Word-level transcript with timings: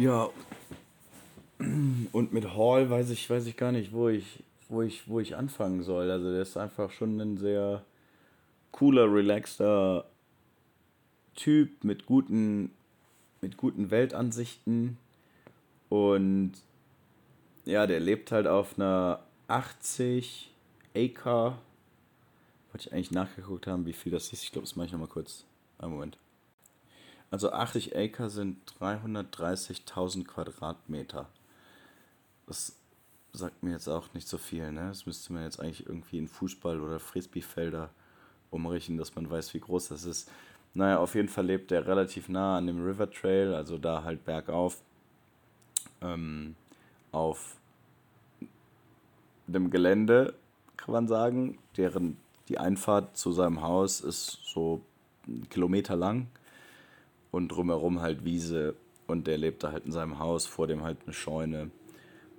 Ja. 0.00 0.30
Und 1.58 2.32
mit 2.32 2.54
Hall 2.56 2.88
weiß 2.88 3.10
ich, 3.10 3.28
weiß 3.28 3.44
ich 3.44 3.58
gar 3.58 3.70
nicht, 3.70 3.92
wo 3.92 4.08
ich, 4.08 4.42
wo 4.70 4.80
ich, 4.80 5.06
wo 5.06 5.20
ich 5.20 5.36
anfangen 5.36 5.82
soll. 5.82 6.10
Also 6.10 6.32
der 6.32 6.40
ist 6.40 6.56
einfach 6.56 6.90
schon 6.90 7.20
ein 7.20 7.36
sehr 7.36 7.84
cooler, 8.72 9.12
relaxter 9.12 10.06
Typ 11.34 11.84
mit 11.84 12.06
guten, 12.06 12.70
mit 13.42 13.58
guten 13.58 13.90
Weltansichten. 13.90 14.96
Und 15.90 16.52
ja, 17.66 17.86
der 17.86 18.00
lebt 18.00 18.32
halt 18.32 18.46
auf 18.46 18.78
einer 18.78 19.20
80 19.48 20.50
Acre. 20.96 21.58
Wollte 22.72 22.88
ich 22.88 22.92
eigentlich 22.94 23.10
nachgeguckt 23.10 23.66
haben, 23.66 23.84
wie 23.84 23.92
viel 23.92 24.12
das 24.12 24.32
ist. 24.32 24.44
Ich 24.44 24.52
glaube, 24.52 24.66
das 24.66 24.76
mache 24.76 24.86
ich 24.86 24.92
nochmal 24.92 25.08
kurz. 25.08 25.44
Einen 25.78 25.92
Moment. 25.92 26.16
Also 27.30 27.52
80 27.52 27.96
Acre 27.96 28.28
sind 28.28 28.58
330.000 28.80 30.24
Quadratmeter. 30.24 31.28
Das 32.46 32.76
sagt 33.32 33.62
mir 33.62 33.70
jetzt 33.70 33.88
auch 33.88 34.12
nicht 34.14 34.26
so 34.26 34.36
viel, 34.36 34.72
ne? 34.72 34.88
Das 34.88 35.06
müsste 35.06 35.32
man 35.32 35.44
jetzt 35.44 35.60
eigentlich 35.60 35.86
irgendwie 35.86 36.18
in 36.18 36.28
Fußball- 36.28 36.80
oder 36.80 36.98
Frisbeefelder 36.98 37.90
umrichten, 38.50 38.96
dass 38.96 39.14
man 39.14 39.30
weiß, 39.30 39.54
wie 39.54 39.60
groß 39.60 39.88
das 39.88 40.04
ist. 40.04 40.28
Naja, 40.74 40.98
auf 40.98 41.14
jeden 41.14 41.28
Fall 41.28 41.46
lebt 41.46 41.70
er 41.70 41.86
relativ 41.86 42.28
nah 42.28 42.58
an 42.58 42.66
dem 42.66 42.84
River 42.84 43.08
Trail, 43.08 43.54
also 43.54 43.78
da 43.78 44.02
halt 44.02 44.24
bergauf. 44.24 44.82
Ähm, 46.00 46.56
auf 47.12 47.56
dem 49.46 49.70
Gelände, 49.70 50.34
kann 50.76 50.92
man 50.92 51.06
sagen. 51.06 51.58
Deren, 51.76 52.16
die 52.48 52.58
Einfahrt 52.58 53.16
zu 53.16 53.30
seinem 53.30 53.62
Haus 53.62 54.00
ist 54.00 54.40
so 54.44 54.80
einen 55.26 55.48
Kilometer 55.48 55.94
lang 55.94 56.26
und 57.30 57.48
drumherum 57.48 58.00
halt 58.00 58.24
Wiese 58.24 58.74
und 59.06 59.26
der 59.26 59.38
lebt 59.38 59.62
da 59.62 59.72
halt 59.72 59.86
in 59.86 59.92
seinem 59.92 60.18
Haus, 60.18 60.46
vor 60.46 60.66
dem 60.66 60.82
halt 60.82 60.98
eine 61.04 61.12
Scheune. 61.12 61.70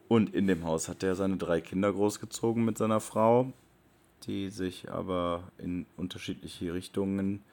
Und 0.07 0.33
in 0.33 0.47
dem 0.47 0.65
Haus 0.65 0.89
hat 0.89 1.03
er 1.03 1.15
seine 1.15 1.37
drei 1.37 1.61
Kinder 1.61 1.91
großgezogen 1.91 2.65
mit 2.65 2.77
seiner 2.77 2.99
Frau, 2.99 3.53
die 4.25 4.49
sich 4.49 4.91
aber 4.91 5.43
in 5.57 5.85
unterschiedliche 5.97 6.73
Richtungen 6.73 7.43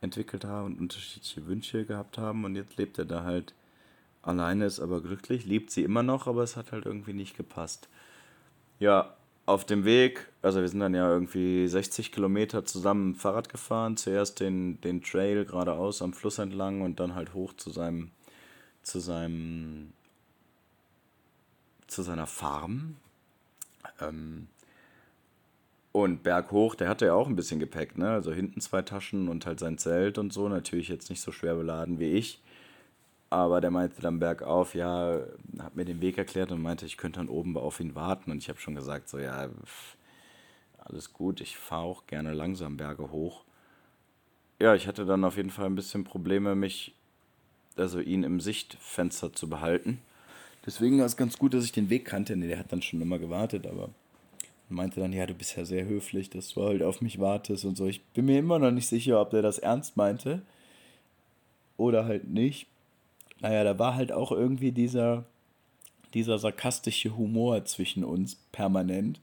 entwickelt 0.00 0.44
haben 0.44 0.66
und 0.66 0.80
unterschiedliche 0.80 1.46
Wünsche 1.46 1.84
gehabt 1.84 2.18
haben. 2.18 2.44
Und 2.44 2.56
jetzt 2.56 2.76
lebt 2.76 2.98
er 2.98 3.04
da 3.04 3.24
halt 3.24 3.54
alleine, 4.22 4.66
ist 4.66 4.80
aber 4.80 5.02
glücklich, 5.02 5.44
liebt 5.44 5.70
sie 5.70 5.82
immer 5.82 6.02
noch, 6.02 6.26
aber 6.26 6.42
es 6.42 6.56
hat 6.56 6.72
halt 6.72 6.86
irgendwie 6.86 7.12
nicht 7.12 7.36
gepasst. 7.36 7.88
Ja, 8.78 9.16
auf 9.46 9.64
dem 9.66 9.84
Weg, 9.84 10.28
also 10.42 10.60
wir 10.60 10.68
sind 10.68 10.80
dann 10.80 10.94
ja 10.94 11.08
irgendwie 11.08 11.68
60 11.68 12.12
Kilometer 12.12 12.64
zusammen 12.64 13.14
Fahrrad 13.14 13.48
gefahren. 13.48 13.96
Zuerst 13.96 14.40
den, 14.40 14.80
den 14.80 15.02
Trail 15.02 15.44
geradeaus 15.44 16.00
am 16.00 16.12
Fluss 16.14 16.38
entlang 16.38 16.80
und 16.80 16.98
dann 17.00 17.14
halt 17.14 17.34
hoch 17.34 17.52
zu 17.54 17.70
seinem, 17.70 18.10
zu 18.82 19.00
seinem, 19.00 19.92
zu 21.86 22.02
seiner 22.02 22.26
Farm. 22.26 22.96
Ähm, 24.00 24.48
und 25.92 26.22
berghoch, 26.24 26.74
der 26.74 26.88
hatte 26.88 27.06
ja 27.06 27.14
auch 27.14 27.28
ein 27.28 27.36
bisschen 27.36 27.60
Gepäck, 27.60 27.96
ne? 27.96 28.10
Also 28.10 28.32
hinten 28.32 28.60
zwei 28.60 28.82
Taschen 28.82 29.28
und 29.28 29.46
halt 29.46 29.60
sein 29.60 29.78
Zelt 29.78 30.18
und 30.18 30.32
so. 30.32 30.48
Natürlich 30.48 30.88
jetzt 30.88 31.08
nicht 31.08 31.20
so 31.20 31.30
schwer 31.30 31.54
beladen 31.54 32.00
wie 32.00 32.12
ich. 32.12 32.42
Aber 33.34 33.60
der 33.60 33.72
meinte 33.72 34.00
dann 34.00 34.20
bergauf, 34.20 34.76
ja, 34.76 35.18
hat 35.58 35.74
mir 35.74 35.84
den 35.84 36.00
Weg 36.00 36.18
erklärt 36.18 36.52
und 36.52 36.62
meinte, 36.62 36.86
ich 36.86 36.96
könnte 36.96 37.18
dann 37.18 37.28
oben 37.28 37.56
auf 37.56 37.80
ihn 37.80 37.96
warten. 37.96 38.30
Und 38.30 38.38
ich 38.38 38.48
habe 38.48 38.60
schon 38.60 38.76
gesagt, 38.76 39.08
so, 39.08 39.18
ja, 39.18 39.48
alles 40.78 41.12
gut, 41.12 41.40
ich 41.40 41.56
fahre 41.56 41.82
auch 41.82 42.06
gerne 42.06 42.32
langsam 42.32 42.76
Berge 42.76 43.10
hoch. 43.10 43.42
Ja, 44.60 44.76
ich 44.76 44.86
hatte 44.86 45.04
dann 45.04 45.24
auf 45.24 45.36
jeden 45.36 45.50
Fall 45.50 45.66
ein 45.66 45.74
bisschen 45.74 46.04
Probleme, 46.04 46.54
mich, 46.54 46.94
also 47.74 47.98
ihn 47.98 48.22
im 48.22 48.38
Sichtfenster 48.38 49.32
zu 49.32 49.48
behalten. 49.48 49.98
Deswegen 50.64 51.00
war 51.00 51.06
es 51.06 51.16
ganz 51.16 51.36
gut, 51.36 51.54
dass 51.54 51.64
ich 51.64 51.72
den 51.72 51.90
Weg 51.90 52.04
kannte. 52.04 52.36
Nee, 52.36 52.46
der 52.46 52.60
hat 52.60 52.70
dann 52.70 52.82
schon 52.82 53.02
immer 53.02 53.18
gewartet, 53.18 53.66
aber 53.66 53.88
meinte 54.68 55.00
dann, 55.00 55.12
ja, 55.12 55.26
du 55.26 55.34
bist 55.34 55.56
ja 55.56 55.64
sehr 55.64 55.86
höflich, 55.86 56.30
dass 56.30 56.50
du 56.50 56.62
halt 56.62 56.84
auf 56.84 57.00
mich 57.00 57.18
wartest 57.18 57.64
und 57.64 57.76
so. 57.76 57.88
Ich 57.88 58.04
bin 58.04 58.26
mir 58.26 58.38
immer 58.38 58.60
noch 58.60 58.70
nicht 58.70 58.86
sicher, 58.86 59.20
ob 59.20 59.30
der 59.30 59.42
das 59.42 59.58
ernst 59.58 59.96
meinte 59.96 60.42
oder 61.76 62.04
halt 62.04 62.28
nicht 62.28 62.68
naja, 63.44 63.62
da 63.62 63.78
war 63.78 63.94
halt 63.94 64.10
auch 64.10 64.32
irgendwie 64.32 64.72
dieser, 64.72 65.24
dieser 66.14 66.38
sarkastische 66.38 67.14
Humor 67.14 67.62
zwischen 67.66 68.02
uns 68.02 68.36
permanent, 68.52 69.20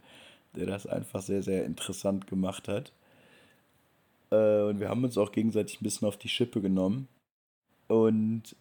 der 0.56 0.68
das 0.68 0.86
einfach 0.86 1.24
sehr, 1.24 1.42
sehr 1.42 1.66
interessant 1.66 2.28
gemacht 2.28 2.68
hat. 2.68 2.92
Äh, 4.30 4.62
und 4.62 4.80
wir 4.80 4.90
haben 4.90 5.04
uns 5.04 5.18
auch 5.18 5.32
gegenseitig 5.32 5.82
ein 5.82 5.84
bisschen 5.84 6.08
auf 6.08 6.18
die 6.18 6.30
Schippe 6.30 6.62
genommen. 6.62 7.08
Und 7.88 8.56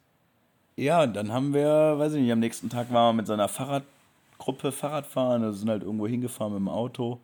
ja, 0.77 1.07
dann 1.07 1.31
haben 1.31 1.53
wir, 1.53 1.99
weiß 1.99 2.15
ich 2.15 2.23
nicht, 2.23 2.33
am 2.33 2.41
nächsten 2.41 2.71
Tag 2.71 2.91
waren 2.91 3.15
wir 3.15 3.21
mit 3.21 3.27
seiner 3.27 3.49
Fahrradgruppe 3.49 4.73
Fahrradfahren, 4.73 5.45
also 5.45 5.59
sind 5.59 5.69
halt 5.69 5.83
irgendwo 5.83 6.07
hingefahren 6.07 6.55
mit 6.55 6.61
dem 6.61 6.69
Auto, 6.71 7.21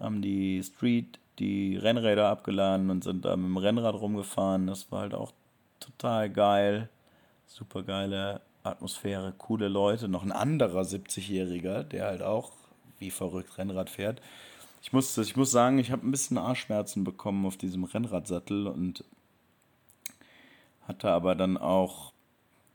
haben 0.00 0.22
die 0.22 0.62
Street, 0.62 1.18
die 1.38 1.76
Rennräder 1.76 2.30
abgeladen 2.30 2.88
und 2.88 3.04
sind 3.04 3.26
da 3.26 3.36
mit 3.36 3.48
dem 3.48 3.58
Rennrad 3.58 3.96
rumgefahren. 3.96 4.66
Das 4.66 4.90
war 4.90 5.02
halt 5.02 5.12
auch 5.12 5.32
total 5.78 6.30
geil 6.30 6.88
super 7.50 7.82
geile 7.82 8.40
Atmosphäre, 8.62 9.34
coole 9.36 9.68
Leute. 9.68 10.08
Noch 10.08 10.22
ein 10.22 10.32
anderer 10.32 10.82
70-Jähriger, 10.82 11.82
der 11.82 12.06
halt 12.06 12.22
auch 12.22 12.52
wie 12.98 13.10
verrückt 13.10 13.58
Rennrad 13.58 13.90
fährt. 13.90 14.22
Ich 14.82 14.92
muss, 14.92 15.16
ich 15.18 15.36
muss 15.36 15.50
sagen, 15.50 15.78
ich 15.78 15.90
habe 15.90 16.06
ein 16.06 16.10
bisschen 16.10 16.38
Arschschmerzen 16.38 17.04
bekommen 17.04 17.44
auf 17.44 17.56
diesem 17.56 17.84
Rennradsattel 17.84 18.66
und 18.66 19.04
hatte 20.86 21.10
aber 21.10 21.34
dann 21.34 21.56
auch, 21.56 22.12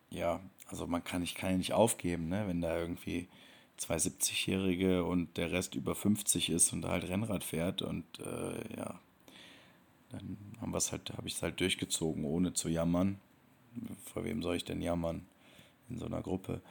ja, 0.09 0.40
also 0.68 0.88
man 0.88 1.03
kann, 1.03 1.24
ich 1.24 1.35
kann 1.35 1.52
ja 1.52 1.58
nicht 1.58 1.74
aufgeben, 1.74 2.28
ne, 2.28 2.47
wenn 2.47 2.62
da 2.62 2.78
irgendwie 2.78 3.28
zwei 3.78 3.96
70-Jährige 3.96 5.03
und 5.03 5.38
der 5.38 5.52
Rest 5.52 5.75
über 5.75 5.96
50 5.96 6.50
ist 6.50 6.74
und 6.74 6.81
da 6.81 6.90
halt 6.90 7.08
Rennrad 7.08 7.44
fährt 7.44 7.81
und 7.81 8.06
äh, 8.19 8.78
ja, 8.78 9.00
dann 10.09 10.38
haben 10.62 10.74
wir 10.74 10.80
halt, 10.80 11.12
habe 11.18 11.28
ich 11.28 11.35
es 11.35 11.41
halt 11.41 11.59
durchgezogen, 11.59 12.24
ohne 12.24 12.53
zu 12.53 12.69
jammern 12.69 13.19
vor 14.13 14.24
wem 14.24 14.41
soll 14.41 14.56
ich 14.56 14.66
denn 14.66 14.81
jammern 14.81 15.25
in 15.90 15.97
so 15.97 16.06
einer 16.06 16.22
Gruppe? 16.22 16.62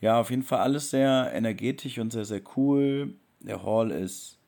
Ja, 0.00 0.20
auf 0.20 0.30
jeden 0.30 0.42
Fall 0.42 0.60
alles 0.60 0.90
sehr 0.90 1.30
energetisch 1.32 1.98
und 1.98 2.12
sehr, 2.12 2.24
sehr 2.24 2.42
cool. 2.56 3.14
Der 3.40 3.62
Hall 3.62 3.90
ist, 3.90 4.38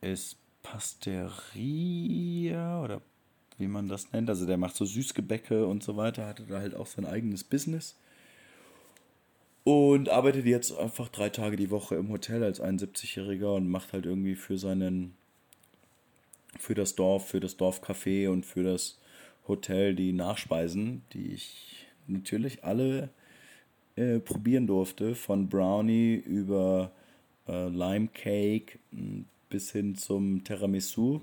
ist 0.00 0.38
Pasteria 0.62 1.62
oder 2.82 3.00
wie 3.58 3.68
man 3.68 3.88
das 3.88 4.12
nennt. 4.12 4.28
Also 4.28 4.46
der 4.46 4.56
macht 4.56 4.76
so 4.76 4.84
Süßgebäcke 4.84 5.66
und 5.66 5.82
so 5.82 5.96
weiter, 5.96 6.26
hatte 6.26 6.44
da 6.44 6.58
halt 6.58 6.74
auch 6.74 6.86
sein 6.86 7.06
eigenes 7.06 7.44
Business. 7.44 7.96
Und 9.62 10.08
arbeitet 10.08 10.46
jetzt 10.46 10.76
einfach 10.76 11.08
drei 11.08 11.28
Tage 11.28 11.56
die 11.56 11.70
Woche 11.70 11.96
im 11.96 12.08
Hotel 12.10 12.44
als 12.44 12.60
71-Jähriger 12.60 13.54
und 13.54 13.68
macht 13.68 13.92
halt 13.92 14.06
irgendwie 14.06 14.36
für 14.36 14.58
seinen, 14.58 15.16
für 16.58 16.74
das 16.74 16.94
Dorf, 16.94 17.28
für 17.28 17.40
das 17.40 17.58
Dorfcafé 17.58 18.28
und 18.28 18.46
für 18.46 18.62
das 18.62 18.98
Hotel 19.48 19.94
die 19.94 20.12
Nachspeisen, 20.12 21.02
die 21.12 21.32
ich 21.32 21.86
natürlich 22.06 22.64
alle 22.64 23.10
äh, 23.96 24.18
probieren 24.18 24.66
durfte, 24.66 25.14
von 25.14 25.48
Brownie 25.48 26.14
über 26.14 26.92
äh, 27.48 27.68
Lime 27.68 28.08
Cake 28.08 28.78
bis 29.48 29.72
hin 29.72 29.94
zum 29.94 30.44
Tiramisu, 30.44 31.20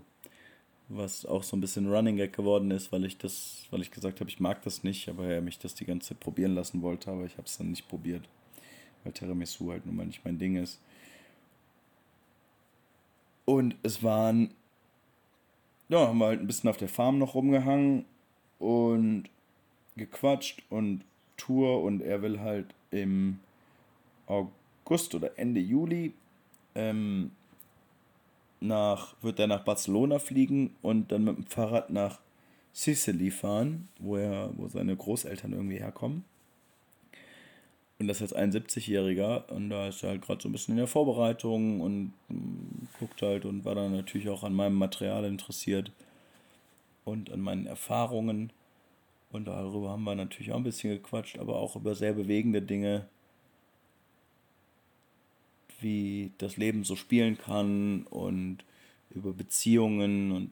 was 0.89 1.25
auch 1.25 1.43
so 1.43 1.55
ein 1.55 1.61
bisschen 1.61 1.91
Running 1.91 2.17
Gag 2.17 2.33
geworden 2.33 2.71
ist, 2.71 2.91
weil 2.91 3.05
ich 3.05 3.17
das, 3.17 3.67
weil 3.71 3.81
ich 3.81 3.91
gesagt 3.91 4.19
habe, 4.19 4.29
ich 4.29 4.39
mag 4.39 4.61
das 4.63 4.83
nicht, 4.83 5.09
aber 5.09 5.25
er 5.25 5.41
mich 5.41 5.59
das 5.59 5.75
die 5.75 5.85
ganze 5.85 6.09
Zeit 6.09 6.19
probieren 6.19 6.55
lassen 6.55 6.81
wollte, 6.81 7.11
aber 7.11 7.25
ich 7.25 7.33
habe 7.33 7.47
es 7.47 7.57
dann 7.57 7.69
nicht 7.69 7.87
probiert, 7.87 8.27
weil 9.03 9.13
Tiramisu 9.13 9.71
halt 9.71 9.85
nun 9.85 9.95
mal 9.95 10.05
nicht 10.05 10.25
mein 10.25 10.37
Ding 10.37 10.55
ist. 10.55 10.79
Und 13.45 13.75
es 13.83 14.01
waren, 14.01 14.53
ja, 15.89 16.07
haben 16.07 16.17
wir 16.17 16.27
halt 16.27 16.39
ein 16.39 16.47
bisschen 16.47 16.69
auf 16.69 16.77
der 16.77 16.87
Farm 16.87 17.19
noch 17.19 17.35
rumgehangen 17.35 18.05
und 18.59 19.25
gequatscht 19.95 20.63
und 20.69 21.03
Tour 21.37 21.83
und 21.83 22.01
er 22.01 22.21
will 22.21 22.39
halt 22.39 22.73
im 22.91 23.39
August 24.27 25.13
oder 25.15 25.37
Ende 25.37 25.59
Juli 25.59 26.13
ähm, 26.75 27.31
nach, 28.61 29.15
wird 29.21 29.39
er 29.39 29.47
nach 29.47 29.63
Barcelona 29.63 30.19
fliegen 30.19 30.75
und 30.81 31.11
dann 31.11 31.25
mit 31.25 31.37
dem 31.37 31.45
Fahrrad 31.45 31.89
nach 31.89 32.19
Sicily 32.71 33.29
fahren, 33.29 33.87
wo 33.99 34.15
er, 34.15 34.51
wo 34.55 34.67
seine 34.67 34.95
Großeltern 34.95 35.53
irgendwie 35.53 35.77
herkommen. 35.77 36.23
Und 37.99 38.07
das 38.07 38.21
ist 38.21 38.31
jetzt 38.31 38.37
71-Jähriger 38.37 39.49
und 39.49 39.69
da 39.69 39.87
ist 39.87 40.03
er 40.03 40.09
halt 40.09 40.23
gerade 40.23 40.41
so 40.41 40.49
ein 40.49 40.51
bisschen 40.51 40.73
in 40.73 40.79
der 40.79 40.87
Vorbereitung 40.87 41.79
und 41.81 42.13
mm, 42.29 42.87
guckt 42.99 43.21
halt 43.21 43.45
und 43.45 43.65
war 43.65 43.75
dann 43.75 43.91
natürlich 43.91 44.29
auch 44.29 44.43
an 44.43 44.53
meinem 44.53 44.75
Material 44.75 45.25
interessiert 45.25 45.91
und 47.05 47.31
an 47.31 47.41
meinen 47.41 47.65
Erfahrungen. 47.65 48.51
Und 49.31 49.45
darüber 49.45 49.89
haben 49.89 50.03
wir 50.03 50.15
natürlich 50.15 50.51
auch 50.51 50.57
ein 50.57 50.63
bisschen 50.63 50.91
gequatscht, 50.91 51.39
aber 51.39 51.55
auch 51.55 51.75
über 51.75 51.95
sehr 51.95 52.13
bewegende 52.13 52.61
Dinge, 52.61 53.07
wie 55.79 56.31
das 56.37 56.57
Leben 56.57 56.83
so 56.83 56.95
spielen 56.95 57.37
kann 57.37 58.03
und 58.03 58.59
über 59.09 59.33
Beziehungen 59.33 60.31
und 60.31 60.51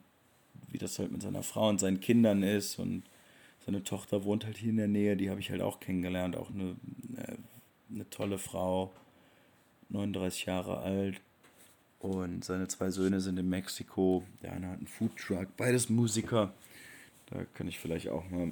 wie 0.70 0.78
das 0.78 1.00
halt 1.00 1.12
mit 1.12 1.22
seiner 1.22 1.44
Frau 1.44 1.70
und 1.70 1.80
seinen 1.80 2.00
Kindern 2.00 2.44
ist 2.44 2.80
und 2.80 3.04
seine 3.66 3.84
Tochter 3.84 4.24
wohnt 4.24 4.46
halt 4.46 4.58
hier 4.58 4.72
in 4.72 4.78
der 4.78 4.88
Nähe, 4.88 5.16
die 5.16 5.30
habe 5.30 5.40
ich 5.40 5.52
halt 5.52 5.62
auch 5.62 5.80
kennengelernt. 5.80 6.36
Auch 6.36 6.50
eine, 6.50 6.76
eine, 7.16 7.38
eine 7.94 8.10
tolle 8.10 8.38
Frau, 8.38 8.92
39 9.90 10.46
Jahre 10.46 10.80
alt. 10.80 11.22
Und 12.02 12.44
seine 12.44 12.68
zwei 12.68 12.90
Söhne 12.90 13.22
sind 13.22 13.38
in 13.38 13.48
Mexiko. 13.48 14.24
Der 14.42 14.54
eine 14.54 14.70
hat 14.70 14.78
einen 14.80 14.88
Foodtruck, 14.88 15.56
beides 15.56 15.90
Musiker. 15.90 16.52
Da 17.28 17.46
kann 17.54 17.68
ich 17.68 17.78
vielleicht 17.80 18.10
auch 18.10 18.28
mal 18.30 18.52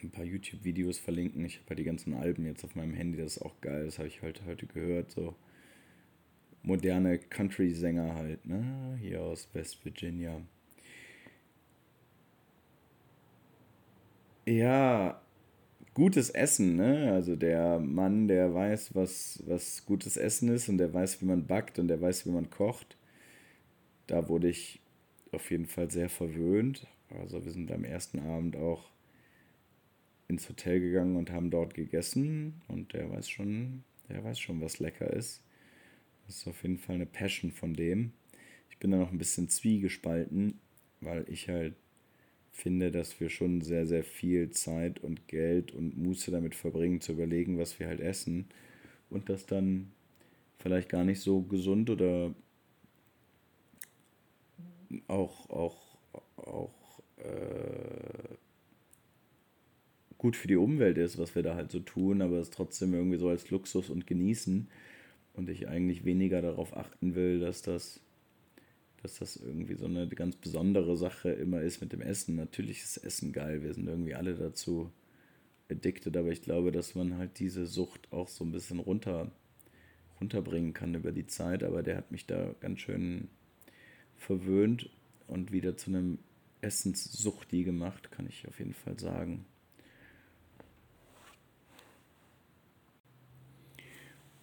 ein 0.00 0.10
paar 0.10 0.24
YouTube-Videos 0.24 0.98
verlinken. 0.98 1.44
Ich 1.44 1.56
habe 1.56 1.70
ja 1.70 1.74
die 1.76 1.84
ganzen 1.84 2.14
Alben 2.14 2.46
jetzt 2.46 2.64
auf 2.64 2.76
meinem 2.76 2.94
Handy, 2.94 3.18
das 3.18 3.36
ist 3.36 3.42
auch 3.42 3.60
geil. 3.60 3.84
Das 3.86 3.98
habe 3.98 4.06
ich 4.06 4.22
halt 4.22 4.42
heute 4.46 4.66
gehört. 4.66 5.10
So 5.10 5.34
moderne 6.62 7.18
Country-Sänger 7.18 8.14
halt, 8.14 8.46
ne? 8.46 8.96
Hier 9.00 9.22
aus 9.22 9.48
West 9.52 9.84
Virginia. 9.84 10.40
Ja, 14.46 15.20
gutes 15.94 16.30
Essen, 16.30 16.76
ne? 16.76 17.12
Also 17.12 17.36
der 17.36 17.78
Mann, 17.78 18.28
der 18.28 18.54
weiß, 18.54 18.94
was, 18.94 19.42
was 19.46 19.84
gutes 19.86 20.16
Essen 20.16 20.48
ist 20.48 20.68
und 20.68 20.78
der 20.78 20.92
weiß, 20.92 21.20
wie 21.20 21.26
man 21.26 21.46
backt 21.46 21.78
und 21.78 21.88
der 21.88 22.00
weiß, 22.00 22.26
wie 22.26 22.30
man 22.30 22.50
kocht. 22.50 22.96
Da 24.06 24.28
wurde 24.28 24.48
ich 24.48 24.80
auf 25.32 25.50
jeden 25.50 25.66
Fall 25.66 25.90
sehr 25.90 26.08
verwöhnt. 26.08 26.86
Also 27.20 27.44
wir 27.44 27.52
sind 27.52 27.70
am 27.72 27.84
ersten 27.84 28.20
Abend 28.20 28.56
auch 28.56 28.90
ins 30.28 30.48
Hotel 30.48 30.80
gegangen 30.80 31.16
und 31.16 31.30
haben 31.30 31.50
dort 31.50 31.74
gegessen 31.74 32.62
und 32.68 32.92
der 32.92 33.10
weiß 33.10 33.28
schon, 33.28 33.82
der 34.08 34.22
weiß 34.22 34.38
schon, 34.38 34.60
was 34.60 34.78
lecker 34.78 35.12
ist. 35.12 35.42
Das 36.26 36.36
ist 36.36 36.48
auf 36.48 36.62
jeden 36.62 36.78
Fall 36.78 36.94
eine 36.94 37.06
Passion 37.06 37.50
von 37.50 37.74
dem. 37.74 38.12
Ich 38.70 38.78
bin 38.78 38.92
da 38.92 38.98
noch 38.98 39.10
ein 39.10 39.18
bisschen 39.18 39.48
zwiegespalten, 39.48 40.60
weil 41.00 41.24
ich 41.28 41.48
halt 41.48 41.74
finde, 42.50 42.90
dass 42.90 43.20
wir 43.20 43.30
schon 43.30 43.60
sehr, 43.60 43.86
sehr 43.86 44.04
viel 44.04 44.50
Zeit 44.50 45.00
und 45.00 45.28
Geld 45.28 45.72
und 45.72 45.96
Muße 45.96 46.30
damit 46.30 46.54
verbringen, 46.54 47.00
zu 47.00 47.12
überlegen, 47.12 47.58
was 47.58 47.78
wir 47.78 47.86
halt 47.86 48.00
essen. 48.00 48.46
Und 49.08 49.28
das 49.28 49.46
dann 49.46 49.92
vielleicht 50.58 50.88
gar 50.88 51.04
nicht 51.04 51.20
so 51.20 51.42
gesund 51.42 51.90
oder 51.90 52.34
auch, 55.06 55.48
auch, 55.50 55.76
auch 56.36 57.02
äh, 57.18 58.34
gut 60.18 60.36
für 60.36 60.48
die 60.48 60.56
Umwelt 60.56 60.98
ist, 60.98 61.18
was 61.18 61.34
wir 61.34 61.42
da 61.42 61.54
halt 61.54 61.70
so 61.70 61.80
tun, 61.80 62.20
aber 62.20 62.36
es 62.38 62.50
trotzdem 62.50 62.92
irgendwie 62.92 63.16
so 63.16 63.28
als 63.28 63.50
Luxus 63.50 63.88
und 63.88 64.06
genießen. 64.06 64.68
Und 65.32 65.48
ich 65.48 65.68
eigentlich 65.68 66.04
weniger 66.04 66.42
darauf 66.42 66.76
achten 66.76 67.14
will, 67.14 67.40
dass 67.40 67.62
das 67.62 68.00
dass 69.02 69.18
das 69.18 69.36
irgendwie 69.36 69.74
so 69.74 69.86
eine 69.86 70.06
ganz 70.08 70.36
besondere 70.36 70.96
Sache 70.96 71.30
immer 71.30 71.62
ist 71.62 71.80
mit 71.80 71.92
dem 71.92 72.02
Essen. 72.02 72.36
Natürlich 72.36 72.82
ist 72.82 72.98
Essen 72.98 73.32
geil, 73.32 73.62
wir 73.62 73.72
sind 73.72 73.88
irgendwie 73.88 74.14
alle 74.14 74.34
dazu 74.34 74.90
addicted, 75.70 76.16
aber 76.16 76.28
ich 76.28 76.42
glaube, 76.42 76.72
dass 76.72 76.94
man 76.94 77.16
halt 77.16 77.38
diese 77.38 77.66
Sucht 77.66 78.12
auch 78.12 78.28
so 78.28 78.44
ein 78.44 78.52
bisschen 78.52 78.78
runter, 78.78 79.30
runterbringen 80.20 80.74
kann 80.74 80.94
über 80.94 81.12
die 81.12 81.26
Zeit. 81.26 81.62
Aber 81.62 81.82
der 81.82 81.96
hat 81.96 82.10
mich 82.10 82.26
da 82.26 82.54
ganz 82.60 82.80
schön 82.80 83.28
verwöhnt 84.16 84.90
und 85.28 85.52
wieder 85.52 85.76
zu 85.76 85.90
einem 85.90 86.18
Essenssuchti 86.60 87.64
gemacht, 87.64 88.10
kann 88.10 88.26
ich 88.26 88.46
auf 88.46 88.58
jeden 88.58 88.74
Fall 88.74 88.98
sagen. 88.98 89.46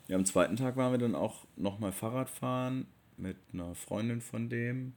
Ja, 0.07 0.15
am 0.15 0.25
zweiten 0.25 0.55
Tag 0.55 0.77
waren 0.77 0.93
wir 0.93 0.97
dann 0.97 1.15
auch 1.15 1.45
nochmal 1.57 1.91
Fahrrad 1.91 2.29
fahren 2.29 2.87
mit 3.17 3.37
einer 3.53 3.75
Freundin 3.75 4.21
von 4.21 4.49
dem, 4.49 4.93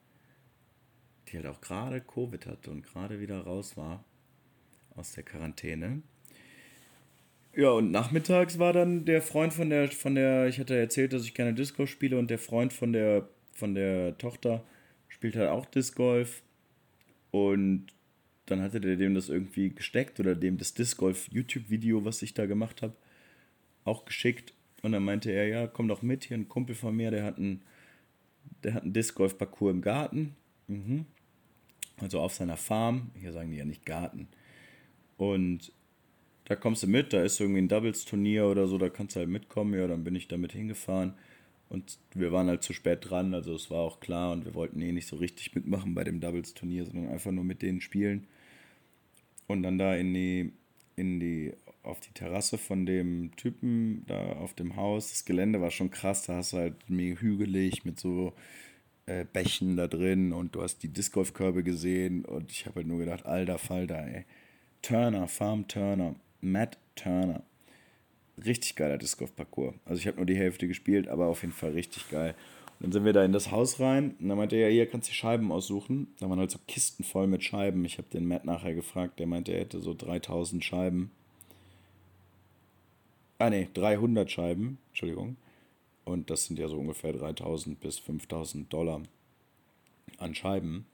die 1.29 1.37
halt 1.37 1.47
auch 1.47 1.61
gerade 1.61 2.01
Covid 2.01 2.47
hatte 2.47 2.71
und 2.71 2.83
gerade 2.83 3.21
wieder 3.21 3.41
raus 3.41 3.77
war 3.77 4.05
aus 4.97 5.13
der 5.13 5.25
Quarantäne. 5.25 6.03
Ja, 7.55 7.71
und 7.71 7.91
nachmittags 7.91 8.59
war 8.59 8.73
dann 8.73 9.05
der 9.05 9.23
Freund 9.23 9.53
von 9.53 9.71
der, 9.71 9.89
von 9.89 10.15
der, 10.15 10.47
ich 10.47 10.61
hatte 10.61 10.77
erzählt, 10.77 11.13
dass 11.13 11.25
ich 11.25 11.35
gerne 11.35 11.53
Disc 11.53 11.77
Golf 11.77 11.91
spiele 11.91 12.19
und 12.19 12.31
der 12.31 12.39
Freund 12.39 12.73
von 12.73 12.93
der, 12.93 13.29
von 13.53 13.75
der 13.75 14.17
Tochter 14.19 14.65
spielt 15.09 15.35
halt 15.37 15.49
auch 15.49 15.67
Disc 15.67 15.97
Golf. 15.97 16.43
Und 17.33 17.89
dann 18.47 18.63
hatte 18.63 18.81
der 18.81 18.97
dem 18.97 19.15
das 19.15 19.29
irgendwie 19.29 19.71
gesteckt 19.71 20.21
oder 20.21 20.35
dem 20.35 20.59
das 20.59 20.75
Disc 20.75 20.97
Golf 20.99 21.29
YouTube-Video, 21.31 22.05
was 22.05 22.23
ich 22.23 22.35
da 22.35 22.47
gemacht 22.47 22.83
habe, 22.83 22.95
auch 23.85 24.05
geschickt. 24.05 24.55
Und 24.83 24.93
dann 24.93 25.05
meinte 25.05 25.31
er, 25.31 25.49
ja, 25.49 25.67
komm 25.67 25.89
doch 25.89 26.03
mit, 26.03 26.25
hier 26.25 26.37
ein 26.37 26.49
Kumpel 26.49 26.75
von 26.75 26.97
mir, 26.97 27.11
der 27.11 27.25
hat 27.25 27.39
einen 27.39 27.63
der 28.63 28.75
hat 28.75 28.83
einen 28.83 28.93
Disc 28.93 29.15
Golf 29.15 29.39
Parcours 29.39 29.73
im 29.73 29.83
Garten. 29.83 30.37
Mhm. 30.69 31.07
Also 31.99 32.21
auf 32.21 32.35
seiner 32.35 32.57
Farm. 32.57 33.11
Hier 33.21 33.33
sagen 33.33 33.51
die 33.51 33.59
ja 33.59 33.65
nicht 33.65 33.85
Garten. 33.85 34.29
Und 35.17 35.73
da 36.47 36.57
kommst 36.57 36.83
du 36.83 36.87
mit, 36.87 37.13
da 37.13 37.23
ist 37.23 37.39
irgendwie 37.41 37.61
ein 37.61 37.69
Doubles-Turnier 37.69 38.47
oder 38.47 38.67
so, 38.67 38.79
da 38.79 38.89
kannst 38.89 39.15
du 39.15 39.21
halt 39.21 39.29
mitkommen. 39.29 39.79
Ja, 39.79 39.87
dann 39.87 40.03
bin 40.03 40.17
ich 40.17 40.29
damit 40.29 40.53
hingefahren. 40.53 41.15
Und 41.69 41.99
wir 42.15 42.33
waren 42.33 42.49
halt 42.49 42.65
zu 42.65 42.73
spät 42.73 43.09
dran, 43.09 43.33
also 43.33 43.55
es 43.55 43.71
war 43.71 43.79
auch 43.79 44.01
klar 44.01 44.33
und 44.33 44.45
wir 44.45 44.55
wollten 44.55 44.81
eh 44.81 44.91
nicht 44.91 45.07
so 45.07 45.15
richtig 45.17 45.55
mitmachen 45.55 45.95
bei 45.95 46.03
dem 46.03 46.21
Doubles-Turnier, 46.21 46.85
sondern 46.85 47.09
einfach 47.09 47.31
nur 47.31 47.45
mit 47.45 47.63
denen 47.63 47.81
spielen. 47.81 48.27
Und 49.47 49.63
dann 49.63 49.79
da 49.79 49.95
in 49.95 50.13
die, 50.13 50.53
in 50.97 51.21
die 51.21 51.53
auf 51.83 52.01
die 52.01 52.13
Terrasse 52.13 52.59
von 52.59 52.87
dem 52.87 53.35
Typen 53.37 54.05
da 54.07 54.33
auf 54.35 54.55
dem 54.55 54.77
Haus. 54.77 55.11
Das 55.11 55.25
Gelände 55.25 55.61
war 55.61 55.71
schon 55.71 55.91
krass, 55.91 56.25
da 56.25 56.37
hast 56.37 56.53
du 56.53 56.59
halt 56.59 56.75
mega 56.89 57.21
hügelig 57.21 57.85
mit 57.85 57.99
so 57.99 58.35
äh, 59.07 59.25
Bächen 59.25 59.77
da 59.77 59.87
drin 59.87 60.33
und 60.33 60.55
du 60.55 60.63
hast 60.63 60.83
die 60.83 60.89
Disc 60.89 61.13
Golf 61.13 61.33
Körbe 61.33 61.63
gesehen 61.63 62.25
und 62.25 62.51
ich 62.51 62.67
habe 62.67 62.77
halt 62.77 62.87
nur 62.87 62.99
gedacht, 62.99 63.27
alter 63.27 63.59
Falter, 63.59 64.07
ey. 64.07 64.25
Turner, 64.83 65.29
Farm 65.29 65.69
Turner, 65.69 66.15
Matt 66.41 66.79
Turner. 66.95 67.43
Richtig 68.43 68.77
geiler 68.77 68.97
Disc 68.97 69.19
Golf 69.19 69.35
Parcours. 69.35 69.75
Also 69.85 70.01
ich 70.01 70.07
habe 70.07 70.17
nur 70.17 70.27
die 70.27 70.37
Hälfte 70.37 70.69
gespielt, 70.69 71.09
aber 71.09 71.27
auf 71.27 71.43
jeden 71.43 71.53
Fall 71.53 71.73
richtig 71.73 72.09
geil. 72.11 72.35
Und 72.79 72.87
dann 72.87 72.93
sind 72.93 73.05
wir 73.05 73.13
da 73.13 73.25
in 73.25 73.33
das 73.33 73.51
Haus 73.51 73.79
rein 73.79 74.15
und 74.21 74.29
dann 74.29 74.39
meinte 74.39 74.57
er, 74.57 74.69
ja, 74.69 74.73
hier 74.73 74.87
kannst 74.87 75.09
du 75.09 75.13
die 75.13 75.17
Scheiben 75.17 75.53
aussuchen. 75.53 76.09
Da 76.19 76.31
waren 76.31 76.39
halt 76.39 76.51
so 76.51 76.59
Kisten 76.67 77.05
voll 77.05 77.27
mit 77.27 77.45
Scheiben. 77.45 77.85
Ich 77.85 77.99
habe 77.99 78.09
den 78.09 78.27
Matt 78.27 78.47
nachher 78.47 78.75
gefragt, 78.75 79.19
der 79.19 79.27
meinte, 79.27 79.53
er 79.53 79.61
hätte 79.61 79.81
so 79.81 79.93
3000 79.93 80.65
Scheiben 80.65 81.11
Ah 83.41 83.49
ne, 83.49 83.69
300 83.73 84.31
Scheiben, 84.31 84.77
Entschuldigung. 84.89 85.37
Und 86.05 86.29
das 86.29 86.45
sind 86.45 86.59
ja 86.59 86.69
so 86.69 86.77
ungefähr 86.77 87.15
3000 87.15 87.81
bis 87.81 87.99
5000 87.99 88.71
Dollar 88.71 89.01
an 90.19 90.35
Scheiben. 90.35 90.85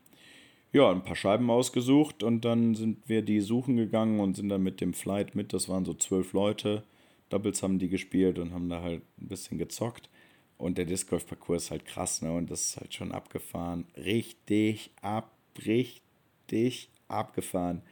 Ja, 0.73 0.93
ein 0.93 1.03
paar 1.03 1.17
Scheiben 1.17 1.51
ausgesucht 1.51 2.23
und 2.23 2.45
dann 2.45 2.77
sind 2.77 2.99
wir 3.09 3.23
die 3.23 3.41
suchen 3.41 3.77
gegangen 3.77 4.21
und 4.21 4.37
sind 4.37 4.49
dann 4.49 4.63
mit 4.63 4.81
dem 4.81 4.95
Flight 4.95 5.35
mit. 5.35 5.53
Das 5.53 5.69
waren 5.69 5.85
so 5.85 5.93
zwölf 5.95 6.35
Leute. 6.35 6.85
Doubles 7.31 7.65
haben 7.65 7.81
die 7.81 7.89
gespielt 7.89 8.39
und 8.39 8.55
haben 8.55 8.69
da 8.69 8.81
halt 8.81 9.03
ein 9.21 9.27
bisschen 9.27 9.59
gezockt. 9.59 10.09
Und 10.57 10.79
der 10.79 10.85
Disc 10.85 11.11
Golf 11.11 11.27
Parcours 11.27 11.65
ist 11.65 11.71
halt 11.73 11.85
krass, 11.85 12.23
ne? 12.23 12.31
Und 12.33 12.49
das 12.49 12.61
ist 12.61 12.77
halt 12.77 12.95
schon 12.95 13.11
abgefahren. 13.11 13.87
Richtig 13.97 14.93
ab, 15.03 15.33
richtig 15.67 16.91
abgefahren. 17.09 17.83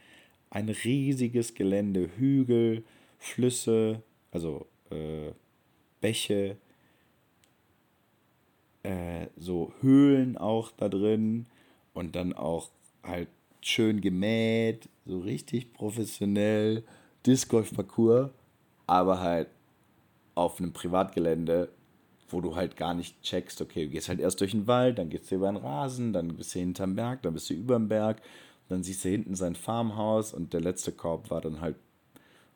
Ein 0.49 0.69
riesiges 0.69 1.55
Gelände, 1.55 2.09
Hügel, 2.15 2.85
Flüsse, 3.19 4.01
also 4.35 4.67
äh, 4.89 5.31
Bäche, 6.01 6.57
äh, 8.83 9.27
so 9.37 9.71
Höhlen 9.79 10.37
auch 10.37 10.71
da 10.75 10.89
drin 10.89 11.45
und 11.93 12.17
dann 12.17 12.33
auch 12.33 12.69
halt 13.01 13.29
schön 13.61 14.01
gemäht, 14.01 14.89
so 15.05 15.19
richtig 15.19 15.71
professionell, 15.71 16.83
Disc 17.25 17.47
Golf 17.49 17.73
Parcours, 17.73 18.29
aber 18.87 19.21
halt 19.21 19.47
auf 20.35 20.59
einem 20.59 20.73
Privatgelände, 20.73 21.69
wo 22.27 22.41
du 22.41 22.57
halt 22.57 22.75
gar 22.75 22.93
nicht 22.93 23.21
checkst, 23.21 23.61
okay, 23.61 23.85
du 23.85 23.91
gehst 23.91 24.09
halt 24.09 24.19
erst 24.19 24.41
durch 24.41 24.51
den 24.51 24.67
Wald, 24.67 24.99
dann 24.99 25.09
gehst 25.09 25.31
du 25.31 25.35
über 25.35 25.47
den 25.47 25.55
Rasen, 25.55 26.11
dann 26.11 26.35
bist 26.35 26.53
du 26.53 26.59
hinterm 26.59 26.95
Berg, 26.95 27.21
dann 27.21 27.33
bist 27.33 27.49
du 27.49 27.53
über 27.53 27.75
dem 27.75 27.87
Berg, 27.87 28.21
dann 28.67 28.83
siehst 28.83 29.05
du 29.05 29.09
hinten 29.09 29.35
sein 29.35 29.55
Farmhaus 29.55 30.33
und 30.33 30.51
der 30.51 30.59
letzte 30.59 30.91
Korb 30.91 31.29
war 31.29 31.39
dann 31.39 31.61
halt 31.61 31.77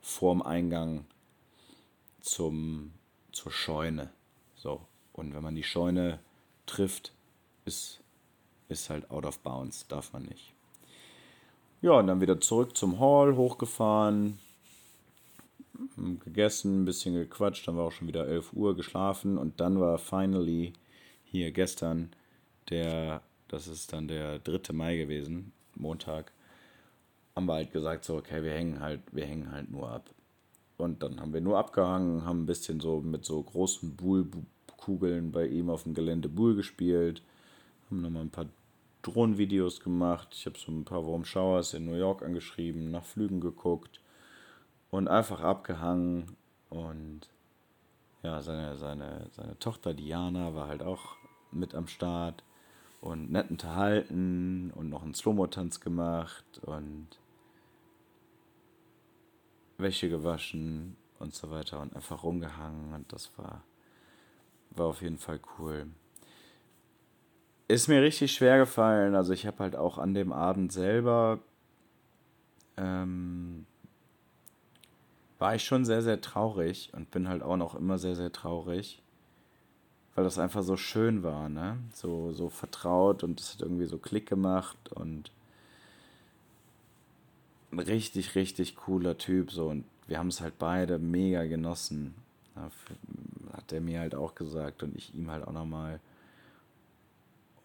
vorm 0.01 0.41
Eingang 0.41 1.05
zum, 2.29 2.93
zur 3.31 3.51
Scheune. 3.51 4.09
So. 4.55 4.81
Und 5.13 5.33
wenn 5.33 5.43
man 5.43 5.55
die 5.55 5.63
Scheune 5.63 6.19
trifft, 6.65 7.13
ist, 7.65 8.01
ist 8.67 8.89
halt 8.89 9.09
out 9.12 9.25
of 9.25 9.39
bounds, 9.39 9.88
darf 9.88 10.13
man 10.13 10.24
nicht. 10.24 10.53
Ja, 11.81 11.91
und 11.91 12.07
dann 12.07 12.21
wieder 12.21 12.39
zurück 12.41 12.75
zum 12.75 13.00
Hall, 13.00 13.36
hochgefahren, 13.36 14.38
gegessen, 16.24 16.81
ein 16.81 16.86
bisschen 16.86 17.13
gequatscht, 17.13 17.67
dann 17.67 17.77
war 17.77 17.86
auch 17.86 17.91
schon 17.91 18.07
wieder 18.07 18.27
11 18.27 18.53
Uhr 18.53 18.75
geschlafen 18.75 19.38
und 19.38 19.59
dann 19.59 19.79
war 19.79 19.98
finally 19.98 20.74
hier 21.24 21.51
gestern 21.51 22.12
der, 22.69 23.21
das 23.48 23.67
ist 23.67 23.93
dann 23.93 24.07
der 24.07 24.39
3. 24.39 24.74
Mai 24.74 24.98
gewesen, 24.98 25.53
Montag, 25.75 26.31
haben 27.36 27.45
wir 27.45 27.53
halt 27.53 27.71
gesagt, 27.71 28.03
so, 28.03 28.17
okay, 28.17 28.43
wir 28.43 28.51
hängen 28.51 28.81
halt, 28.81 29.01
wir 29.12 29.25
hängen 29.25 29.51
halt 29.51 29.71
nur 29.71 29.89
ab. 29.89 30.09
Und 30.79 31.03
dann 31.03 31.19
haben 31.19 31.33
wir 31.33 31.41
nur 31.41 31.57
abgehangen, 31.57 32.24
haben 32.24 32.43
ein 32.43 32.45
bisschen 32.45 32.79
so 32.79 33.01
mit 33.01 33.25
so 33.25 33.43
großen 33.43 33.98
Bullkugeln 33.98 35.33
bei 35.33 35.45
ihm 35.45 35.69
auf 35.69 35.83
dem 35.83 35.93
Gelände 35.93 36.29
Bull 36.29 36.55
gespielt, 36.55 37.21
haben 37.89 38.01
nochmal 38.01 38.24
ein 38.24 38.29
paar 38.29 38.45
Drohnenvideos 39.01 39.81
gemacht. 39.81 40.29
Ich 40.31 40.45
habe 40.45 40.57
so 40.57 40.71
ein 40.71 40.86
paar 40.86 41.05
Warm 41.05 41.25
Showers 41.25 41.74
in 41.74 41.86
New 41.86 41.95
York 41.95 42.24
angeschrieben, 42.24 42.91
nach 42.91 43.03
Flügen 43.03 43.41
geguckt 43.41 44.00
und 44.89 45.09
einfach 45.09 45.41
abgehangen. 45.41 46.38
Und 46.69 47.27
ja, 48.24 48.41
seine, 48.41 48.77
seine, 48.77 49.27
seine 49.31 49.59
Tochter 49.59 49.93
Diana 49.93 50.55
war 50.55 50.69
halt 50.69 50.81
auch 50.81 51.17
mit 51.51 51.75
am 51.75 51.88
Start 51.88 52.41
und 53.01 53.33
nett 53.33 53.51
unterhalten 53.51 54.71
und 54.74 54.89
noch 54.89 55.03
einen 55.03 55.13
Slow-Mo-Tanz 55.13 55.81
gemacht 55.81 56.45
und 56.62 57.07
Wäsche 59.79 60.09
gewaschen 60.09 60.95
und 61.19 61.33
so 61.33 61.50
weiter 61.51 61.79
und 61.81 61.95
einfach 61.95 62.24
rumgehangen 62.24 62.93
und 62.93 63.12
das 63.12 63.31
war, 63.38 63.63
war 64.71 64.88
auf 64.88 65.01
jeden 65.01 65.17
Fall 65.17 65.39
cool. 65.57 65.88
Ist 67.67 67.88
mir 67.88 68.01
richtig 68.01 68.31
schwer 68.31 68.57
gefallen, 68.57 69.15
also 69.15 69.33
ich 69.33 69.45
habe 69.45 69.59
halt 69.59 69.75
auch 69.75 69.98
an 69.98 70.13
dem 70.13 70.31
Abend 70.31 70.71
selber 70.71 71.39
ähm, 72.77 73.65
war 75.38 75.55
ich 75.55 75.63
schon 75.63 75.86
sehr, 75.86 76.01
sehr 76.01 76.21
traurig 76.21 76.91
und 76.93 77.12
bin 77.12 77.29
halt 77.29 77.41
auch 77.41 77.57
noch 77.57 77.75
immer 77.75 77.98
sehr, 77.98 78.15
sehr 78.15 78.31
traurig, 78.31 79.01
weil 80.15 80.24
das 80.24 80.38
einfach 80.38 80.63
so 80.63 80.75
schön 80.75 81.24
war, 81.24 81.50
ne? 81.50 81.77
So, 81.93 82.33
so 82.33 82.50
vertraut 82.50 83.24
und 83.24 83.39
es 83.39 83.53
hat 83.53 83.62
irgendwie 83.62 83.86
so 83.86 83.98
Klick 83.98 84.27
gemacht 84.27 84.77
und 84.93 85.31
richtig, 87.77 88.35
richtig 88.35 88.75
cooler 88.75 89.17
Typ 89.17 89.51
so 89.51 89.69
und 89.69 89.85
wir 90.07 90.17
haben 90.17 90.29
es 90.29 90.41
halt 90.41 90.57
beide 90.57 90.97
mega 90.97 91.45
genossen. 91.45 92.15
hat 92.55 93.71
er 93.71 93.81
mir 93.81 93.99
halt 93.99 94.15
auch 94.15 94.35
gesagt 94.35 94.83
und 94.83 94.95
ich 94.95 95.13
ihm 95.13 95.29
halt 95.29 95.47
auch 95.47 95.53
nochmal. 95.53 95.99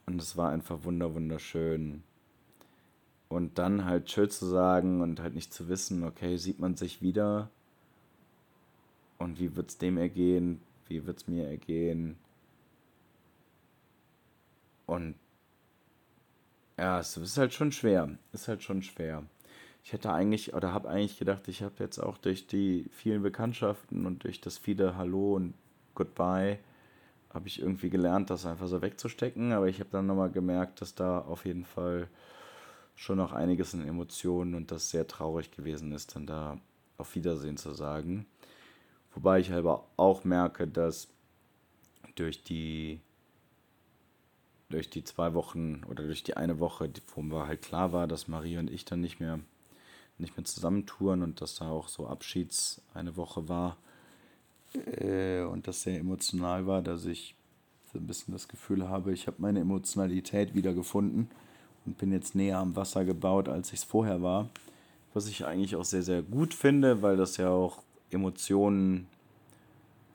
Und 0.07 0.21
es 0.21 0.37
war 0.37 0.51
einfach 0.51 0.85
wunder, 0.85 1.15
wunderschön. 1.15 2.03
Und 3.29 3.59
dann 3.59 3.87
halt 3.87 4.11
schön 4.11 4.29
zu 4.31 4.47
sagen 4.47 5.01
und 5.01 5.21
halt 5.21 5.35
nicht 5.35 5.55
zu 5.55 5.69
wissen, 5.69 6.05
okay, 6.05 6.37
sieht 6.37 6.61
man 6.61 6.77
sich 6.77 7.01
wieder? 7.01 7.49
Und 9.19 9.41
wie 9.41 9.57
wird 9.57 9.71
es 9.71 9.79
dem 9.79 9.97
ergehen? 9.97 10.61
Wie 10.87 11.07
wird 11.07 11.19
es 11.23 11.29
mir 11.29 11.49
ergehen? 11.49 12.19
Und 14.87 15.15
ja, 16.77 17.01
es 17.01 17.17
ist 17.17 17.39
halt 17.39 17.55
schon 17.55 17.73
schwer. 17.73 18.11
Ist 18.33 18.49
halt 18.49 18.63
schon 18.63 18.83
schwer 18.83 19.25
ich 19.85 19.93
hätte 19.93 20.11
eigentlich 20.13 20.55
oder 20.55 20.73
habe 20.73 20.89
eigentlich 20.89 21.19
gedacht, 21.19 21.47
ich 21.47 21.63
habe 21.63 21.75
jetzt 21.79 21.99
auch 21.99 22.17
durch 22.17 22.47
die 22.47 22.87
vielen 22.91 23.23
Bekanntschaften 23.23 24.07
und 24.07 24.25
durch 24.25 24.41
das 24.41 24.57
viele 24.57 24.97
Hallo 24.97 25.35
und 25.35 25.53
Goodbye 25.95 26.59
habe 27.29 27.49
ich 27.49 27.61
irgendwie 27.61 27.91
gelernt, 27.91 28.31
das 28.31 28.47
einfach 28.47 28.67
so 28.67 28.81
wegzustecken. 28.81 29.53
Aber 29.53 29.69
ich 29.69 29.81
habe 29.81 29.91
dann 29.91 30.07
nochmal 30.07 30.31
gemerkt, 30.31 30.81
dass 30.81 30.95
da 30.95 31.19
auf 31.19 31.45
jeden 31.45 31.67
Fall 31.67 32.09
schon 32.95 33.19
noch 33.19 33.33
einiges 33.33 33.75
in 33.75 33.87
Emotionen 33.87 34.55
und 34.55 34.71
das 34.71 34.89
sehr 34.89 35.07
traurig 35.07 35.51
gewesen 35.51 35.93
ist, 35.93 36.17
dann 36.17 36.27
da 36.27 36.59
auf 36.97 37.15
Wiedersehen 37.15 37.59
zu 37.59 37.75
sagen. 37.75 38.25
Wobei 39.15 39.41
ich 39.41 39.53
aber 39.53 39.85
auch 39.99 40.25
merke, 40.25 40.67
dass 40.67 41.09
durch 42.15 42.43
die 42.43 43.01
durch 44.71 44.89
die 44.89 45.05
zwei 45.05 45.35
Wochen 45.35 45.83
oder 45.85 46.05
durch 46.05 46.23
die 46.23 46.37
eine 46.39 46.59
Woche, 46.59 46.91
wo 47.15 47.21
mir 47.21 47.47
halt 47.47 47.61
klar 47.61 47.93
war, 47.93 48.07
dass 48.07 48.29
Marie 48.29 48.57
und 48.57 48.71
ich 48.71 48.85
dann 48.87 49.01
nicht 49.03 49.21
mehr 49.21 49.41
nicht 50.19 50.37
mehr 50.37 50.45
zusammentouren 50.45 51.23
und 51.23 51.41
dass 51.41 51.57
da 51.57 51.69
auch 51.69 51.89
so 51.89 52.07
Abschieds 52.07 52.81
eine 52.95 53.17
Woche 53.17 53.49
war 53.49 53.77
äh, 55.01 55.43
und 55.43 55.67
das 55.67 55.83
sehr 55.83 55.99
emotional 55.99 56.67
war, 56.67 56.83
dass 56.83 57.05
ich 57.05 57.35
so 57.93 57.99
ein 57.99 58.07
bisschen 58.07 58.33
das 58.33 58.49
Gefühl 58.49 58.89
habe, 58.89 59.13
ich 59.13 59.27
habe 59.27 59.37
meine 59.41 59.61
Emotionalität 59.61 60.55
wiedergefunden 60.55 61.31
und 61.87 61.99
bin 61.99 62.13
jetzt 62.13 62.35
näher 62.35 62.59
am 62.59 62.77
Wasser 62.77 63.05
gebaut, 63.05 63.49
als 63.49 63.73
ich 63.73 63.81
es 63.81 63.85
vorher 63.85 64.23
war. 64.23 64.49
Was 65.13 65.29
ich 65.29 65.45
eigentlich 65.45 65.77
auch 65.77 65.85
sehr, 65.85 66.03
sehr 66.03 66.23
gut 66.23 66.55
finde, 66.55 67.03
weil 67.03 67.17
das 67.17 67.37
ja 67.37 67.49
auch 67.49 67.83
Emotionen 68.11 69.07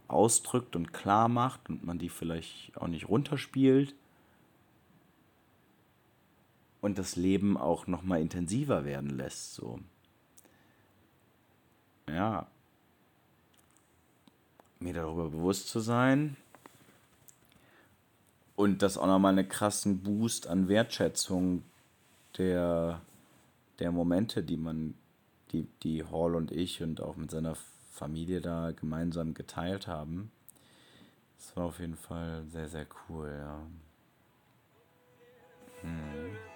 ausdrückt 0.10 0.76
und 0.76 0.92
klar 0.92 1.30
macht 1.30 1.70
und 1.70 1.86
man 1.86 2.00
die 2.00 2.10
vielleicht 2.10 2.76
auch 2.76 2.88
nicht 2.88 3.08
runterspielt 3.08 3.96
und 6.82 6.98
das 6.98 7.16
Leben 7.16 7.58
auch 7.58 7.88
noch 7.88 8.04
mal 8.04 8.22
intensiver 8.22 8.86
werden 8.86 9.10
lässt. 9.10 9.56
So. 9.56 9.80
Ja. 12.08 12.48
Mir 14.80 14.94
darüber 14.94 15.30
bewusst 15.30 15.68
zu 15.68 15.80
sein 15.80 16.38
und 18.56 18.82
das 18.82 18.98
auch 18.98 19.08
nochmal 19.08 19.38
einen 19.38 19.48
krassen 19.48 20.04
Boost 20.04 20.48
an 20.48 20.68
Wertschätzung 20.68 21.64
der, 22.38 23.02
der 23.80 23.92
Momente, 23.92 24.44
die 24.44 24.58
man, 24.58 24.96
die, 25.52 25.66
die 25.84 26.04
Hall 26.04 26.36
und 26.36 26.52
ich 26.52 26.82
und 26.84 27.02
auch 27.02 27.16
mit 27.16 27.32
seiner 27.32 27.56
Familie 27.92 28.42
da 28.42 28.72
gemeinsam 28.72 29.34
geteilt 29.34 29.88
haben. 29.88 30.32
Das 31.38 31.56
war 31.56 31.66
auf 31.66 31.80
jeden 31.80 31.96
Fall 31.96 32.44
sehr, 32.52 32.68
sehr 32.68 32.88
cool, 33.08 33.30
ja. 33.30 33.62
Hm. 35.82 36.49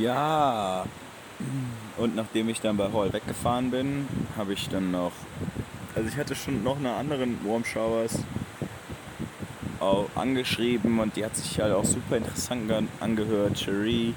Ja. 0.00 0.84
Und 1.98 2.16
nachdem 2.16 2.48
ich 2.48 2.60
dann 2.60 2.76
bei 2.76 2.90
Hall 2.92 3.12
weggefahren 3.12 3.70
bin, 3.70 4.08
habe 4.36 4.54
ich 4.54 4.68
dann 4.68 4.90
noch. 4.90 5.12
Also 5.94 6.08
ich 6.08 6.16
hatte 6.16 6.34
schon 6.34 6.62
noch 6.62 6.78
eine 6.78 6.94
anderen 6.94 7.38
Warm 7.44 7.64
Showers 7.64 8.18
angeschrieben 10.14 11.00
und 11.00 11.16
die 11.16 11.24
hat 11.24 11.34
sich 11.36 11.58
halt 11.60 11.72
auch 11.74 11.84
super 11.84 12.16
interessant 12.18 12.70
angehört. 13.00 13.58
Cherie. 13.58 14.14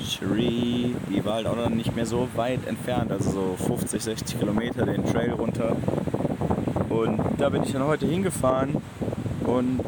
Cherie, 0.00 0.94
die 1.08 1.24
war 1.24 1.34
halt 1.34 1.46
auch 1.46 1.56
noch 1.56 1.70
nicht 1.70 1.94
mehr 1.94 2.06
so 2.06 2.28
weit 2.34 2.66
entfernt, 2.66 3.10
also 3.10 3.30
so 3.30 3.56
50, 3.66 4.02
60 4.02 4.38
Kilometer 4.38 4.84
den 4.84 5.04
Trail 5.06 5.30
runter. 5.30 5.76
Und 6.88 7.20
da 7.38 7.48
bin 7.48 7.62
ich 7.62 7.72
dann 7.72 7.84
heute 7.84 8.06
hingefahren 8.06 8.82
und 9.44 9.80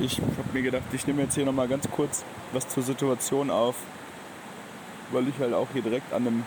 ich 0.00 0.18
habe 0.18 0.48
mir 0.52 0.62
gedacht, 0.62 0.82
ich 0.92 1.06
nehme 1.06 1.22
jetzt 1.22 1.34
hier 1.34 1.44
nochmal 1.44 1.68
ganz 1.68 1.88
kurz 1.90 2.24
was 2.52 2.66
zur 2.68 2.82
Situation 2.82 3.50
auf 3.50 3.76
weil 5.12 5.28
ich 5.28 5.38
halt 5.38 5.54
auch 5.54 5.68
hier 5.72 5.82
direkt 5.82 6.12
an 6.12 6.26
einem 6.26 6.44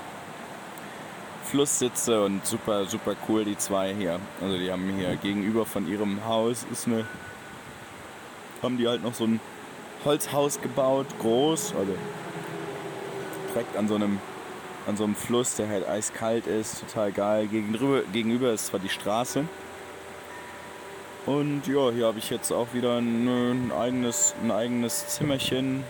Fluss 1.45 1.79
sitze 1.79 2.23
und 2.23 2.45
super, 2.45 2.85
super 2.85 3.15
cool 3.27 3.45
die 3.45 3.57
zwei 3.57 3.93
hier. 3.93 4.19
Also 4.41 4.57
die 4.57 4.71
haben 4.71 4.93
hier 4.97 5.15
gegenüber 5.17 5.65
von 5.65 5.87
ihrem 5.87 6.25
Haus 6.25 6.65
ist 6.71 6.87
eine, 6.87 7.05
haben 8.61 8.77
die 8.77 8.87
halt 8.87 9.03
noch 9.03 9.13
so 9.13 9.25
ein 9.25 9.39
Holzhaus 10.05 10.61
gebaut, 10.61 11.07
groß, 11.19 11.73
also 11.75 11.95
direkt 13.53 13.77
an 13.77 13.87
so 13.87 13.95
einem 13.95 14.19
an 14.87 14.97
so 14.97 15.03
einem 15.05 15.15
Fluss, 15.15 15.55
der 15.55 15.69
halt 15.69 15.87
eiskalt 15.87 16.47
ist, 16.47 16.81
total 16.81 17.11
geil. 17.11 17.47
Gegenüber, 17.47 18.01
gegenüber 18.11 18.51
ist 18.51 18.67
zwar 18.67 18.79
die 18.79 18.89
Straße. 18.89 19.45
Und 21.25 21.67
ja, 21.67 21.91
hier 21.91 22.07
habe 22.07 22.19
ich 22.19 22.29
jetzt 22.29 22.51
auch 22.51 22.73
wieder 22.73 22.97
ein, 22.97 23.27
ein, 23.27 23.71
eigenes, 23.71 24.35
ein 24.43 24.51
eigenes 24.51 25.07
Zimmerchen 25.07 25.85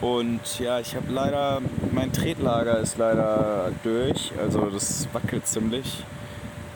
und 0.00 0.58
ja, 0.58 0.78
ich 0.78 0.94
habe 0.94 1.10
leider, 1.10 1.62
mein 1.92 2.12
Tretlager 2.12 2.78
ist 2.78 2.98
leider 2.98 3.72
durch, 3.82 4.32
also 4.38 4.66
das 4.66 5.08
wackelt 5.12 5.46
ziemlich. 5.46 6.04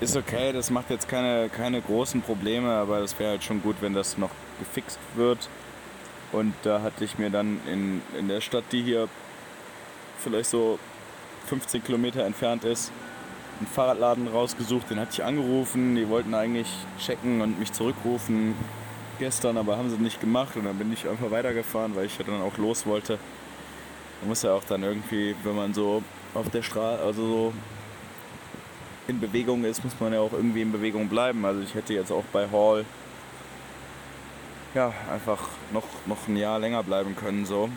Ist 0.00 0.16
okay, 0.16 0.52
das 0.52 0.70
macht 0.70 0.88
jetzt 0.88 1.08
keine, 1.08 1.50
keine 1.50 1.82
großen 1.82 2.22
Probleme, 2.22 2.70
aber 2.70 3.00
das 3.00 3.18
wäre 3.18 3.32
halt 3.32 3.44
schon 3.44 3.62
gut, 3.62 3.76
wenn 3.80 3.92
das 3.92 4.16
noch 4.16 4.30
gefixt 4.58 4.98
wird. 5.14 5.50
Und 6.32 6.54
da 6.62 6.80
hatte 6.80 7.04
ich 7.04 7.18
mir 7.18 7.28
dann 7.28 7.60
in, 7.70 8.00
in 8.18 8.28
der 8.28 8.40
Stadt, 8.40 8.64
die 8.72 8.82
hier 8.82 9.08
vielleicht 10.18 10.48
so 10.48 10.78
15 11.46 11.84
Kilometer 11.84 12.24
entfernt 12.24 12.64
ist, 12.64 12.90
einen 13.58 13.66
Fahrradladen 13.66 14.28
rausgesucht, 14.28 14.88
den 14.88 14.98
hatte 14.98 15.10
ich 15.12 15.24
angerufen, 15.24 15.96
die 15.96 16.08
wollten 16.08 16.32
eigentlich 16.34 16.68
checken 16.98 17.42
und 17.42 17.58
mich 17.58 17.72
zurückrufen 17.72 18.54
gestern, 19.20 19.56
aber 19.56 19.76
haben 19.76 19.90
sie 19.90 19.96
nicht 19.98 20.20
gemacht 20.20 20.56
und 20.56 20.64
dann 20.64 20.76
bin 20.76 20.92
ich 20.92 21.08
einfach 21.08 21.30
weitergefahren, 21.30 21.94
weil 21.94 22.06
ich 22.06 22.18
ja 22.18 22.24
dann 22.24 22.42
auch 22.42 22.56
los 22.56 22.86
wollte. 22.86 23.18
Man 24.20 24.30
muss 24.30 24.42
ja 24.42 24.52
auch 24.52 24.64
dann 24.64 24.82
irgendwie, 24.82 25.36
wenn 25.44 25.54
man 25.54 25.72
so 25.72 26.02
auf 26.34 26.50
der 26.50 26.62
Straße, 26.62 27.02
also 27.02 27.26
so 27.26 27.52
in 29.06 29.20
Bewegung 29.20 29.64
ist, 29.64 29.84
muss 29.84 29.94
man 30.00 30.12
ja 30.12 30.20
auch 30.20 30.32
irgendwie 30.32 30.62
in 30.62 30.72
Bewegung 30.72 31.08
bleiben. 31.08 31.44
Also 31.44 31.60
ich 31.60 31.74
hätte 31.74 31.94
jetzt 31.94 32.10
auch 32.10 32.24
bei 32.32 32.48
Hall 32.50 32.84
ja 34.74 34.92
einfach 35.12 35.48
noch, 35.72 35.86
noch 36.06 36.26
ein 36.26 36.36
Jahr 36.36 36.58
länger 36.58 36.82
bleiben 36.82 37.14
können 37.14 37.44
so 37.44 37.68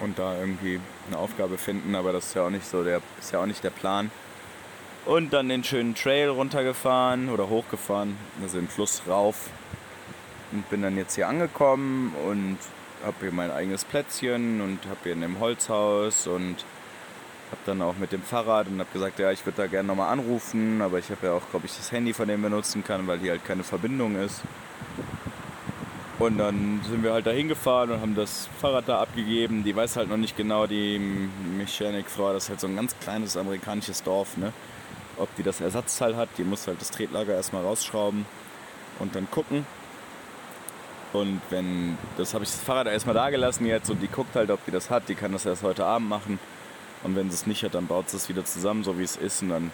und 0.00 0.18
da 0.18 0.38
irgendwie 0.38 0.80
eine 1.08 1.18
Aufgabe 1.18 1.58
finden, 1.58 1.94
aber 1.94 2.12
das 2.12 2.26
ist 2.26 2.34
ja 2.34 2.46
auch 2.46 2.50
nicht 2.50 2.66
so 2.66 2.84
der 2.84 3.00
ist 3.18 3.32
ja 3.32 3.40
auch 3.40 3.46
nicht 3.46 3.64
der 3.64 3.70
Plan. 3.70 4.10
Und 5.04 5.32
dann 5.32 5.48
den 5.48 5.64
schönen 5.64 5.94
Trail 5.96 6.28
runtergefahren 6.28 7.28
oder 7.28 7.48
hochgefahren, 7.48 8.16
also 8.40 8.58
den 8.58 8.68
Fluss 8.68 9.02
rauf 9.08 9.50
und 10.52 10.68
bin 10.70 10.82
dann 10.82 10.96
jetzt 10.96 11.16
hier 11.16 11.26
angekommen 11.26 12.14
und 12.28 12.58
habe 13.04 13.16
hier 13.20 13.32
mein 13.32 13.50
eigenes 13.50 13.84
Plätzchen 13.84 14.60
und 14.60 14.78
habe 14.84 14.98
hier 15.02 15.12
in 15.14 15.20
dem 15.22 15.40
Holzhaus 15.40 16.28
und 16.28 16.64
Hab 17.52 17.62
dann 17.66 17.82
auch 17.82 17.96
mit 17.98 18.12
dem 18.12 18.22
Fahrrad 18.22 18.68
und 18.68 18.80
hab 18.80 18.90
gesagt, 18.94 19.18
ja, 19.18 19.30
ich 19.30 19.44
würde 19.44 19.58
da 19.58 19.66
gerne 19.66 19.86
nochmal 19.88 20.10
anrufen, 20.10 20.80
aber 20.80 20.98
ich 20.98 21.10
habe 21.10 21.26
ja 21.26 21.32
auch, 21.34 21.42
glaube 21.50 21.66
ich, 21.66 21.76
das 21.76 21.92
Handy 21.92 22.14
von 22.14 22.26
dem 22.26 22.40
benutzen 22.40 22.82
kann, 22.82 23.06
weil 23.06 23.18
hier 23.18 23.32
halt 23.32 23.44
keine 23.44 23.62
Verbindung 23.62 24.16
ist. 24.16 24.40
Und 26.18 26.38
dann 26.38 26.80
sind 26.88 27.02
wir 27.02 27.12
halt 27.12 27.26
da 27.26 27.30
hingefahren 27.30 27.90
und 27.90 28.00
haben 28.00 28.14
das 28.14 28.48
Fahrrad 28.58 28.88
da 28.88 29.00
abgegeben. 29.02 29.64
Die 29.64 29.76
weiß 29.76 29.96
halt 29.96 30.08
noch 30.08 30.16
nicht 30.16 30.34
genau, 30.34 30.66
die 30.66 30.98
Mechanikfrau, 31.58 32.32
das 32.32 32.44
ist 32.44 32.48
halt 32.48 32.60
so 32.60 32.68
ein 32.68 32.76
ganz 32.76 32.94
kleines 33.00 33.36
amerikanisches 33.36 34.02
Dorf, 34.02 34.38
ne? 34.38 34.52
Ob 35.22 35.32
die 35.36 35.44
das 35.44 35.60
Ersatzteil 35.60 36.16
hat, 36.16 36.28
die 36.36 36.42
muss 36.42 36.66
halt 36.66 36.80
das 36.80 36.90
Tretlager 36.90 37.32
erstmal 37.32 37.62
rausschrauben 37.62 38.26
und 38.98 39.14
dann 39.14 39.30
gucken. 39.30 39.64
Und 41.12 41.40
wenn, 41.48 41.96
das 42.18 42.34
habe 42.34 42.42
ich 42.42 42.50
das 42.50 42.60
Fahrrad 42.60 42.88
erstmal 42.88 43.14
da 43.14 43.30
gelassen 43.30 43.64
jetzt 43.66 43.88
und 43.88 44.02
die 44.02 44.08
guckt 44.08 44.34
halt, 44.34 44.50
ob 44.50 44.64
die 44.64 44.72
das 44.72 44.90
hat. 44.90 45.08
Die 45.08 45.14
kann 45.14 45.30
das 45.30 45.46
erst 45.46 45.62
heute 45.62 45.84
Abend 45.84 46.08
machen. 46.08 46.40
Und 47.04 47.14
wenn 47.14 47.30
sie 47.30 47.36
es 47.36 47.46
nicht 47.46 47.62
hat, 47.62 47.74
dann 47.74 47.86
baut 47.86 48.10
sie 48.10 48.16
es 48.16 48.28
wieder 48.28 48.44
zusammen, 48.44 48.82
so 48.82 48.98
wie 48.98 49.04
es 49.04 49.14
ist. 49.14 49.42
Und 49.42 49.50
dann 49.50 49.70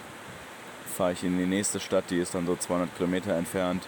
fahre 0.95 1.13
ich 1.13 1.23
in 1.23 1.39
die 1.39 1.47
nächste 1.47 1.79
Stadt, 1.79 2.03
die 2.11 2.19
ist 2.19 2.35
dann 2.35 2.45
so 2.45 2.55
200 2.55 2.95
Kilometer 2.95 3.33
entfernt. 3.33 3.87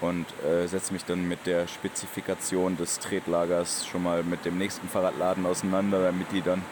Und 0.00 0.26
äh, 0.44 0.66
setze 0.66 0.92
mich 0.92 1.04
dann 1.04 1.28
mit 1.28 1.46
der 1.46 1.68
Spezifikation 1.68 2.76
des 2.76 2.98
Tretlagers 2.98 3.86
schon 3.86 4.02
mal 4.02 4.24
mit 4.24 4.44
dem 4.44 4.58
nächsten 4.58 4.88
Fahrradladen 4.88 5.46
auseinander, 5.46 6.02
damit 6.02 6.32
die 6.32 6.42
dann 6.42 6.62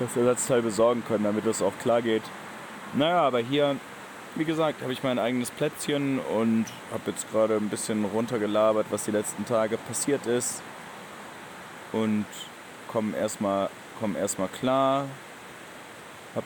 das 0.00 0.16
Ersatzteil 0.16 0.62
besorgen 0.62 1.04
können, 1.06 1.24
damit 1.24 1.46
das 1.46 1.62
auch 1.62 1.78
klar 1.80 2.02
geht. 2.02 2.22
Naja, 2.94 3.22
aber 3.22 3.38
hier 3.38 3.76
wie 4.36 4.44
gesagt, 4.44 4.82
habe 4.82 4.92
ich 4.92 5.02
mein 5.02 5.18
eigenes 5.18 5.50
Plätzchen 5.50 6.20
und 6.20 6.66
habe 6.92 7.10
jetzt 7.10 7.30
gerade 7.32 7.56
ein 7.56 7.68
bisschen 7.68 8.04
runtergelabert, 8.04 8.86
was 8.90 9.04
die 9.04 9.10
letzten 9.10 9.44
Tage 9.44 9.76
passiert 9.76 10.26
ist. 10.26 10.62
Und 11.92 12.26
komme 12.86 13.16
erstmal 13.16 13.70
komm 13.98 14.16
erstmal 14.16 14.48
klar. 14.48 15.06
Hab 16.34 16.44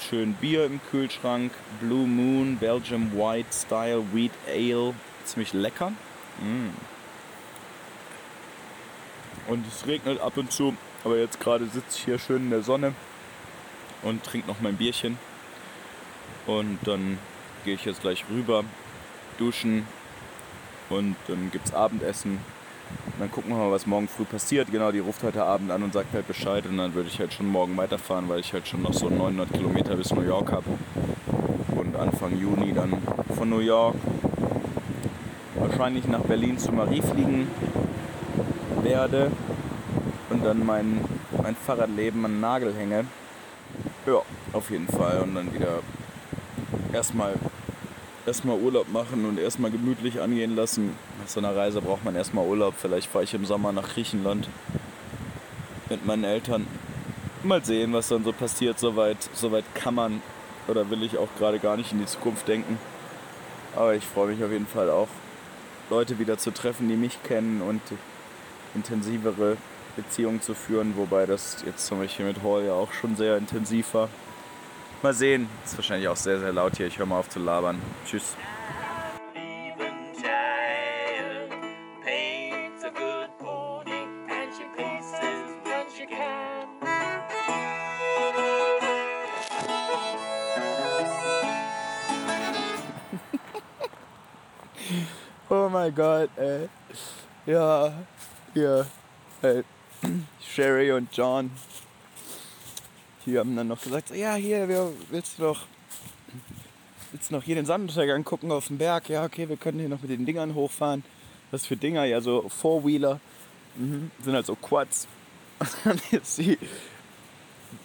schön 0.00 0.32
Bier 0.34 0.64
im 0.64 0.80
Kühlschrank. 0.90 1.52
Blue 1.80 2.06
Moon 2.06 2.56
Belgium 2.56 3.12
White 3.12 3.52
Style 3.52 4.02
Wheat 4.12 4.32
Ale. 4.48 4.94
Ziemlich 5.24 5.52
lecker. 5.52 5.92
Mm. 6.40 6.70
Und 9.46 9.66
es 9.68 9.86
regnet 9.86 10.20
ab 10.20 10.36
und 10.36 10.50
zu. 10.50 10.74
Aber 11.04 11.18
jetzt 11.18 11.38
gerade 11.38 11.66
sitze 11.66 11.98
ich 11.98 12.04
hier 12.04 12.18
schön 12.18 12.44
in 12.44 12.50
der 12.50 12.62
Sonne 12.62 12.94
und 14.02 14.24
trinke 14.24 14.48
noch 14.48 14.60
mein 14.60 14.76
Bierchen. 14.76 15.18
Und 16.46 16.78
dann 16.84 17.18
gehe 17.64 17.74
ich 17.74 17.84
jetzt 17.84 18.02
gleich 18.02 18.24
rüber, 18.30 18.64
duschen 19.38 19.86
und 20.90 21.16
dann 21.28 21.50
gibt 21.50 21.66
es 21.66 21.74
Abendessen. 21.74 22.38
Und 23.06 23.20
dann 23.20 23.30
gucken 23.30 23.50
wir 23.50 23.56
mal, 23.56 23.70
was 23.70 23.86
morgen 23.86 24.08
früh 24.08 24.24
passiert. 24.24 24.70
Genau, 24.70 24.92
die 24.92 24.98
ruft 24.98 25.22
heute 25.22 25.44
Abend 25.44 25.70
an 25.70 25.82
und 25.82 25.92
sagt 25.92 26.12
halt 26.12 26.28
Bescheid. 26.28 26.66
Und 26.66 26.76
dann 26.76 26.94
würde 26.94 27.08
ich 27.08 27.18
halt 27.18 27.32
schon 27.32 27.48
morgen 27.48 27.76
weiterfahren, 27.76 28.28
weil 28.28 28.40
ich 28.40 28.52
halt 28.52 28.68
schon 28.68 28.82
noch 28.82 28.92
so 28.92 29.08
900 29.08 29.52
Kilometer 29.52 29.96
bis 29.96 30.12
New 30.12 30.22
York 30.22 30.52
habe. 30.52 30.64
Und 31.74 31.96
Anfang 31.96 32.38
Juni 32.38 32.72
dann 32.72 33.02
von 33.36 33.48
New 33.48 33.60
York 33.60 33.96
wahrscheinlich 35.56 36.06
nach 36.06 36.20
Berlin 36.20 36.58
zu 36.58 36.72
Marie 36.72 37.00
fliegen 37.00 37.48
werde. 38.82 39.30
Und 40.30 40.44
dann 40.44 40.64
mein, 40.64 41.04
mein 41.42 41.56
Fahrradleben 41.56 42.24
an 42.24 42.32
den 42.32 42.40
Nagel 42.40 42.74
hänge. 42.74 43.06
Ja, 44.06 44.20
auf 44.52 44.70
jeden 44.70 44.88
Fall. 44.88 45.20
Und 45.20 45.34
dann 45.34 45.52
wieder 45.54 45.80
erstmal 46.94 47.34
erstmal 48.26 48.58
Urlaub 48.58 48.90
machen 48.90 49.26
und 49.26 49.38
erstmal 49.38 49.70
gemütlich 49.70 50.20
angehen 50.20 50.56
lassen. 50.56 50.96
Nach 51.20 51.28
so 51.28 51.40
einer 51.40 51.54
Reise 51.54 51.82
braucht 51.82 52.04
man 52.04 52.16
erstmal 52.16 52.46
Urlaub. 52.46 52.74
Vielleicht 52.78 53.10
fahre 53.10 53.24
ich 53.24 53.34
im 53.34 53.44
Sommer 53.44 53.72
nach 53.72 53.90
Griechenland 53.90 54.48
mit 55.90 56.06
meinen 56.06 56.24
Eltern. 56.24 56.66
Mal 57.42 57.62
sehen, 57.62 57.92
was 57.92 58.08
dann 58.08 58.24
so 58.24 58.32
passiert. 58.32 58.78
Soweit, 58.78 59.18
soweit 59.34 59.64
kann 59.74 59.94
man 59.94 60.22
oder 60.66 60.88
will 60.88 61.02
ich 61.02 61.18
auch 61.18 61.28
gerade 61.38 61.58
gar 61.58 61.76
nicht 61.76 61.92
in 61.92 61.98
die 61.98 62.06
Zukunft 62.06 62.48
denken. 62.48 62.78
Aber 63.76 63.94
ich 63.94 64.04
freue 64.04 64.28
mich 64.28 64.42
auf 64.42 64.50
jeden 64.50 64.66
Fall 64.66 64.88
auch, 64.88 65.08
Leute 65.90 66.18
wieder 66.18 66.38
zu 66.38 66.52
treffen, 66.52 66.88
die 66.88 66.96
mich 66.96 67.22
kennen 67.22 67.60
und 67.60 67.82
intensivere 68.74 69.56
Beziehungen 69.96 70.40
zu 70.40 70.54
führen. 70.54 70.96
Wobei 70.96 71.26
das 71.26 71.58
jetzt 71.66 71.86
zum 71.86 71.98
Beispiel 71.98 72.24
mit 72.24 72.42
Hall 72.42 72.64
ja 72.64 72.72
auch 72.72 72.92
schon 72.92 73.16
sehr 73.16 73.36
intensiv 73.36 73.92
war. 73.92 74.08
Mal 75.04 75.12
sehen. 75.12 75.48
Ist 75.62 75.76
wahrscheinlich 75.76 76.08
auch 76.08 76.16
sehr, 76.16 76.40
sehr 76.40 76.50
laut 76.50 76.78
hier. 76.78 76.86
Ich 76.86 76.98
höre 76.98 77.04
mal 77.04 77.18
auf 77.18 77.28
zu 77.28 77.38
labern. 77.38 77.78
Tschüss. 78.06 78.24
oh 95.50 95.68
mein 95.68 95.94
Gott, 95.94 96.30
ey. 96.36 96.70
Ja, 97.44 97.92
hier. 98.54 98.86
Hey. 99.42 99.64
Sherry 100.40 100.92
und 100.92 101.14
John 101.14 101.50
die 103.26 103.38
haben 103.38 103.56
dann 103.56 103.68
noch 103.68 103.82
gesagt, 103.82 104.14
ja, 104.14 104.34
hier, 104.34 104.68
wir, 104.68 104.92
willst 105.10 105.38
du 105.38 105.44
doch 105.44 105.66
willst 107.14 107.30
du 107.30 107.36
noch 107.36 107.44
hier 107.44 107.54
den 107.54 107.64
Sonnenuntergang 107.64 108.24
gucken 108.24 108.50
auf 108.50 108.66
dem 108.66 108.78
Berg? 108.78 109.08
Ja, 109.08 109.24
okay, 109.24 109.48
wir 109.48 109.56
können 109.56 109.78
hier 109.78 109.88
noch 109.88 110.02
mit 110.02 110.10
den 110.10 110.26
Dingern 110.26 110.54
hochfahren. 110.54 111.04
Was 111.52 111.64
für 111.64 111.76
Dinger? 111.76 112.04
Ja, 112.04 112.20
so 112.20 112.48
Four-Wheeler. 112.48 113.20
Mhm. 113.76 114.10
Sind 114.22 114.34
halt 114.34 114.46
so 114.46 114.56
Quads. 114.56 115.06
Und 115.60 115.70
dann 115.84 116.00
ist 116.10 116.34
sie, 116.34 116.58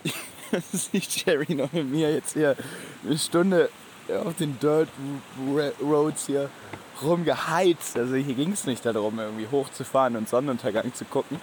ist 0.74 0.94
die 0.94 1.02
Jerry 1.02 1.54
noch 1.54 1.72
mit 1.72 1.88
mir 1.88 2.12
jetzt 2.12 2.34
hier 2.34 2.56
eine 3.06 3.18
Stunde 3.18 3.70
auf 4.26 4.36
den 4.38 4.58
Dirt 4.60 4.90
Roads 5.80 6.26
hier 6.26 6.50
rumgeheizt. 7.04 7.98
Also 7.98 8.16
hier 8.16 8.34
ging 8.34 8.52
es 8.52 8.66
nicht 8.66 8.84
darum, 8.84 9.20
irgendwie 9.20 9.48
hochzufahren 9.48 10.16
und 10.16 10.28
Sonnenuntergang 10.28 10.92
zu 10.96 11.06
gucken, 11.06 11.40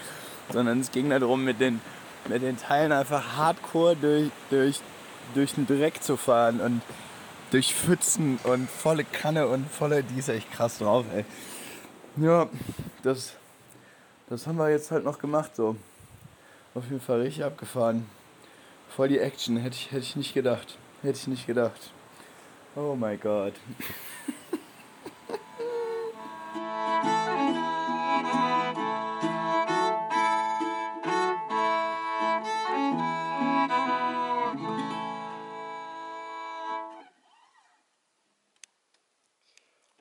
sondern 0.53 0.81
es 0.81 0.91
ging 0.91 1.09
darum, 1.11 1.45
mit 1.45 1.61
den 1.61 1.81
mit 2.29 2.43
den 2.43 2.57
Teilen 2.57 2.93
einfach 2.93 3.37
hardcore 3.37 3.97
durch, 3.97 4.31
durch, 4.51 4.81
durch 5.35 5.55
den 5.55 5.67
Dreck 5.67 6.03
zu 6.03 6.17
fahren 6.17 6.61
und 6.61 6.83
durch 7.51 7.75
Pfützen 7.75 8.39
und 8.45 8.69
volle 8.69 9.05
Kanne 9.05 9.47
und 9.47 9.71
volle, 9.71 10.03
die 10.03 10.19
ist 10.19 10.29
echt 10.29 10.51
krass 10.53 10.79
drauf, 10.79 11.05
ey. 11.15 11.25
Ja, 12.17 12.49
das, 13.03 13.35
das 14.29 14.47
haben 14.47 14.57
wir 14.57 14.71
jetzt 14.71 14.91
halt 14.91 15.05
noch 15.05 15.19
gemacht, 15.19 15.55
so. 15.55 15.77
Auf 16.75 16.85
jeden 16.85 17.01
Fall 17.01 17.21
richtig 17.21 17.45
abgefahren. 17.45 18.07
Voll 18.89 19.09
die 19.09 19.19
Action, 19.19 19.57
hätte 19.57 19.77
ich, 19.77 19.93
hätte 19.93 20.03
ich 20.03 20.17
nicht 20.17 20.35
gedacht. 20.35 20.77
Hätte 21.03 21.19
ich 21.19 21.27
nicht 21.27 21.47
gedacht. 21.47 21.91
Oh 22.75 22.95
mein 22.95 23.21
Gott. 23.21 23.55